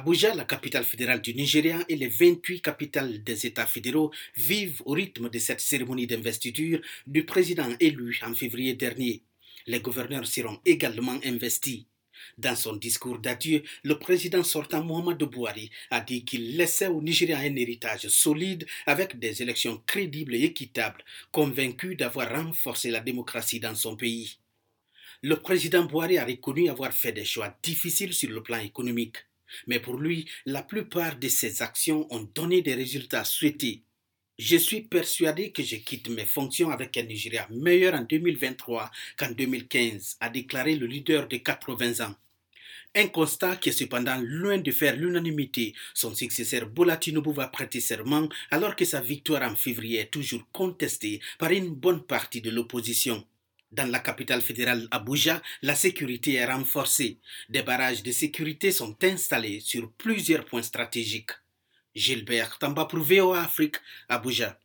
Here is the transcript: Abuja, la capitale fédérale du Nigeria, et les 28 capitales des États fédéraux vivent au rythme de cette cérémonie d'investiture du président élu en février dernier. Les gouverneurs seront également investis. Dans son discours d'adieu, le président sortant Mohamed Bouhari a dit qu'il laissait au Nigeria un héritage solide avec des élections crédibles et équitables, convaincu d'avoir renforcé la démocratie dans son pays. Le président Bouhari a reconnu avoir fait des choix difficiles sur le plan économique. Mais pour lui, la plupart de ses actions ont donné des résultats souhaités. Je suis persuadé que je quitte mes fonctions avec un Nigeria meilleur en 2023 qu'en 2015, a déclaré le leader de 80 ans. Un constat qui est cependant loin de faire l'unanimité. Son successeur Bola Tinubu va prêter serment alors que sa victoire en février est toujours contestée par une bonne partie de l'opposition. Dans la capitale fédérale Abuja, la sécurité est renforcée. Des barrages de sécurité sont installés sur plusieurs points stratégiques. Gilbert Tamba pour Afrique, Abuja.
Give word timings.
Abuja, 0.00 0.34
la 0.34 0.46
capitale 0.46 0.84
fédérale 0.84 1.20
du 1.20 1.34
Nigeria, 1.34 1.84
et 1.86 1.94
les 1.94 2.08
28 2.08 2.62
capitales 2.62 3.22
des 3.22 3.44
États 3.44 3.66
fédéraux 3.66 4.10
vivent 4.34 4.80
au 4.86 4.92
rythme 4.92 5.28
de 5.28 5.38
cette 5.38 5.60
cérémonie 5.60 6.06
d'investiture 6.06 6.80
du 7.06 7.26
président 7.26 7.68
élu 7.80 8.18
en 8.26 8.32
février 8.32 8.72
dernier. 8.72 9.22
Les 9.66 9.80
gouverneurs 9.80 10.26
seront 10.26 10.58
également 10.64 11.20
investis. 11.22 11.84
Dans 12.38 12.56
son 12.56 12.76
discours 12.76 13.18
d'adieu, 13.18 13.62
le 13.84 13.98
président 13.98 14.42
sortant 14.42 14.82
Mohamed 14.82 15.18
Bouhari 15.18 15.70
a 15.90 16.00
dit 16.00 16.24
qu'il 16.24 16.56
laissait 16.56 16.86
au 16.86 17.02
Nigeria 17.02 17.40
un 17.40 17.54
héritage 17.56 18.08
solide 18.08 18.66
avec 18.86 19.18
des 19.18 19.42
élections 19.42 19.82
crédibles 19.84 20.34
et 20.34 20.44
équitables, 20.44 21.04
convaincu 21.30 21.94
d'avoir 21.94 22.30
renforcé 22.30 22.90
la 22.90 23.00
démocratie 23.00 23.60
dans 23.60 23.74
son 23.74 23.96
pays. 23.96 24.38
Le 25.20 25.36
président 25.36 25.84
Bouhari 25.84 26.16
a 26.16 26.24
reconnu 26.24 26.70
avoir 26.70 26.94
fait 26.94 27.12
des 27.12 27.26
choix 27.26 27.54
difficiles 27.62 28.14
sur 28.14 28.30
le 28.30 28.42
plan 28.42 28.60
économique. 28.60 29.18
Mais 29.66 29.80
pour 29.80 29.98
lui, 29.98 30.28
la 30.46 30.62
plupart 30.62 31.16
de 31.16 31.28
ses 31.28 31.62
actions 31.62 32.06
ont 32.12 32.28
donné 32.34 32.62
des 32.62 32.74
résultats 32.74 33.24
souhaités. 33.24 33.82
Je 34.38 34.56
suis 34.56 34.80
persuadé 34.80 35.52
que 35.52 35.62
je 35.62 35.76
quitte 35.76 36.08
mes 36.08 36.24
fonctions 36.24 36.70
avec 36.70 36.96
un 36.96 37.02
Nigeria 37.02 37.46
meilleur 37.50 37.94
en 37.94 38.00
2023 38.00 38.90
qu'en 39.18 39.30
2015, 39.32 40.16
a 40.18 40.30
déclaré 40.30 40.76
le 40.76 40.86
leader 40.86 41.28
de 41.28 41.36
80 41.36 42.06
ans. 42.06 42.14
Un 42.94 43.08
constat 43.08 43.56
qui 43.56 43.68
est 43.68 43.72
cependant 43.72 44.18
loin 44.20 44.58
de 44.58 44.70
faire 44.72 44.96
l'unanimité. 44.96 45.74
Son 45.94 46.14
successeur 46.14 46.66
Bola 46.66 46.96
Tinubu 46.96 47.32
va 47.32 47.48
prêter 47.48 47.80
serment 47.80 48.28
alors 48.50 48.74
que 48.74 48.84
sa 48.84 49.00
victoire 49.00 49.42
en 49.42 49.54
février 49.54 50.00
est 50.00 50.10
toujours 50.10 50.44
contestée 50.52 51.20
par 51.38 51.50
une 51.50 51.74
bonne 51.74 52.02
partie 52.02 52.40
de 52.40 52.50
l'opposition. 52.50 53.24
Dans 53.72 53.88
la 53.88 54.00
capitale 54.00 54.42
fédérale 54.42 54.88
Abuja, 54.90 55.40
la 55.62 55.76
sécurité 55.76 56.34
est 56.34 56.44
renforcée. 56.44 57.18
Des 57.48 57.62
barrages 57.62 58.02
de 58.02 58.10
sécurité 58.10 58.72
sont 58.72 58.96
installés 59.04 59.60
sur 59.60 59.92
plusieurs 59.92 60.44
points 60.44 60.62
stratégiques. 60.62 61.30
Gilbert 61.94 62.58
Tamba 62.58 62.84
pour 62.84 63.04
Afrique, 63.34 63.76
Abuja. 64.08 64.60